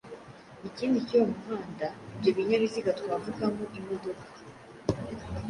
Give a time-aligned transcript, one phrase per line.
[0.69, 1.87] ikindi cy’uwo muhanda.
[2.15, 4.25] Ibyo binyabiziga twavugamo imodoka